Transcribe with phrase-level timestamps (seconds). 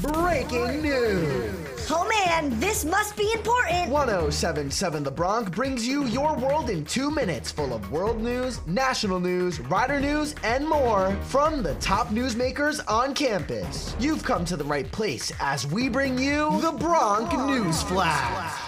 [0.00, 1.86] Breaking news.
[1.90, 3.90] Oh man, this must be important.
[3.90, 9.20] 1077 The Bronc brings you your world in two minutes, full of world news, national
[9.20, 13.94] news, rider news, and more from the top newsmakers on campus.
[14.00, 18.58] You've come to the right place as we bring you the Bronc News Flash.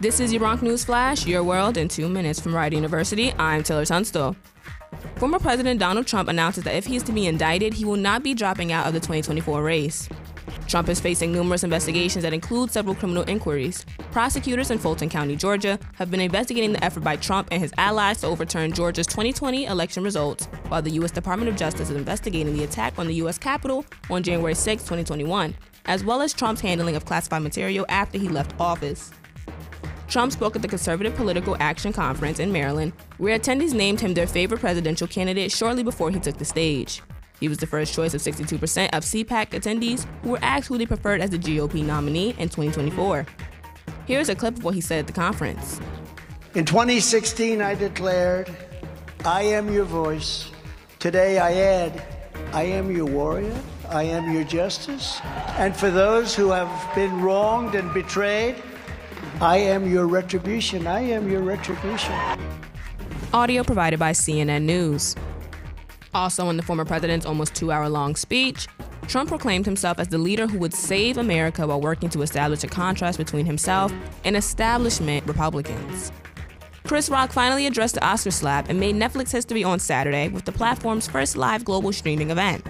[0.00, 3.32] This is your Bronc News Flash, your world in two minutes from Rider University.
[3.34, 4.34] I'm Taylor Tunstall.
[5.16, 8.22] Former President Donald Trump announces that if he is to be indicted, he will not
[8.22, 10.08] be dropping out of the 2024 race.
[10.66, 13.84] Trump is facing numerous investigations that include several criminal inquiries.
[14.12, 18.20] Prosecutors in Fulton County, Georgia, have been investigating the effort by Trump and his allies
[18.20, 21.10] to overturn Georgia's 2020 election results, while the U.S.
[21.10, 23.36] Department of Justice is investigating the attack on the U.S.
[23.36, 25.54] Capitol on January 6, 2021,
[25.86, 29.10] as well as Trump's handling of classified material after he left office.
[30.10, 34.26] Trump spoke at the Conservative Political Action Conference in Maryland, where attendees named him their
[34.26, 37.00] favorite presidential candidate shortly before he took the stage.
[37.38, 38.54] He was the first choice of 62%
[38.92, 43.24] of CPAC attendees who were asked who they preferred as the GOP nominee in 2024.
[44.04, 45.80] Here's a clip of what he said at the conference.
[46.54, 48.50] In 2016, I declared,
[49.24, 50.50] I am your voice.
[50.98, 52.02] Today, I add,
[52.52, 53.56] I am your warrior.
[53.88, 55.20] I am your justice.
[55.56, 58.56] And for those who have been wronged and betrayed,
[59.40, 60.86] I am your retribution.
[60.86, 62.14] I am your retribution.
[63.32, 65.16] Audio provided by CNN News.
[66.12, 68.66] Also, in the former president's almost two hour long speech,
[69.06, 72.66] Trump proclaimed himself as the leader who would save America while working to establish a
[72.68, 73.92] contrast between himself
[74.24, 76.12] and establishment Republicans.
[76.84, 80.52] Chris Rock finally addressed the Oscar slap and made Netflix history on Saturday with the
[80.52, 82.64] platform's first live global streaming event.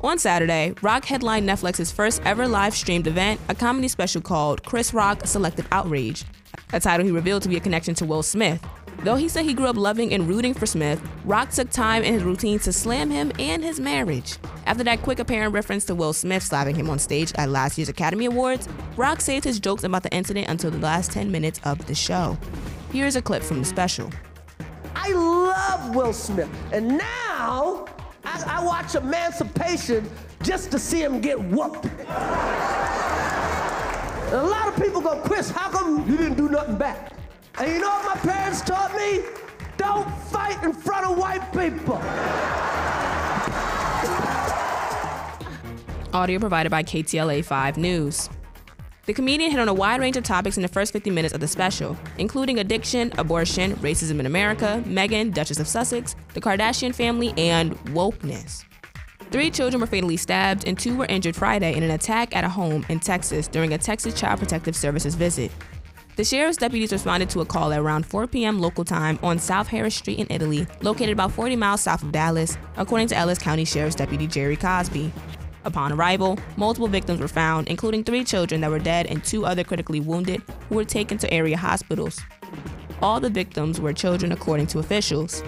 [0.00, 4.94] On Saturday, Rock headlined Netflix's first ever live streamed event, a comedy special called Chris
[4.94, 6.24] Rock Selective Outrage,
[6.72, 8.64] a title he revealed to be a connection to Will Smith.
[9.02, 12.14] Though he said he grew up loving and rooting for Smith, Rock took time in
[12.14, 14.38] his routine to slam him and his marriage.
[14.66, 17.88] After that quick apparent reference to Will Smith slapping him on stage at last year's
[17.88, 21.84] Academy Awards, Rock saved his jokes about the incident until the last 10 minutes of
[21.88, 22.38] the show.
[22.92, 24.12] Here's a clip from the special.
[24.94, 27.86] I love Will Smith, and now
[28.28, 30.10] I, I watch Emancipation
[30.42, 31.86] just to see him get whooped.
[34.26, 37.12] And a lot of people go, Chris, how come you didn't do nothing back?
[37.58, 39.24] And you know what my parents taught me?
[39.78, 41.96] Don't fight in front of white people.
[46.12, 48.28] Audio provided by KTLA 5 News.
[49.08, 51.40] The comedian hit on a wide range of topics in the first 50 minutes of
[51.40, 57.32] the special, including addiction, abortion, racism in America, Meghan, Duchess of Sussex, the Kardashian family,
[57.38, 58.66] and wokeness.
[59.30, 62.50] Three children were fatally stabbed and two were injured Friday in an attack at a
[62.50, 65.50] home in Texas during a Texas Child Protective Services visit.
[66.16, 68.58] The sheriff's deputies responded to a call at around 4 p.m.
[68.58, 72.58] local time on South Harris Street in Italy, located about 40 miles south of Dallas,
[72.76, 75.10] according to Ellis County Sheriff's Deputy Jerry Cosby.
[75.68, 79.62] Upon arrival, multiple victims were found, including three children that were dead and two other
[79.62, 82.18] critically wounded who were taken to area hospitals.
[83.02, 85.42] All the victims were children, according to officials.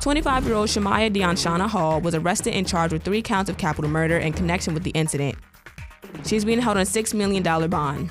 [0.00, 3.90] 25 year old Shamaya Deonshana Hall was arrested and charged with three counts of capital
[3.90, 5.34] murder in connection with the incident.
[6.24, 8.10] She's being held on a $6 million bond.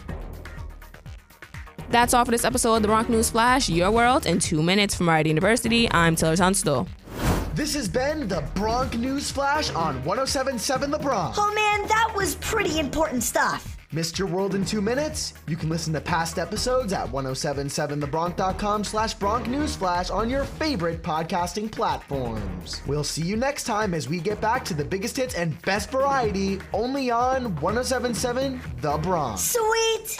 [1.91, 4.95] That's all for this episode of the Bronc News Flash, Your World in two minutes
[4.95, 5.89] from Rider University.
[5.91, 6.89] I'm Taylor Tunstall.
[7.57, 11.33] This has been the Bronc News Flash on 1077 The Bronc.
[11.39, 13.75] Oh man, that was pretty important stuff.
[13.91, 15.33] Missed your world in two minutes?
[15.47, 21.01] You can listen to past episodes at 1077thebronc.com slash Bronc News Flash on your favorite
[21.01, 22.83] podcasting platforms.
[22.85, 25.89] We'll see you next time as we get back to the biggest hits and best
[25.89, 29.39] variety only on 1077 The Bronc.
[29.39, 30.19] Sweet.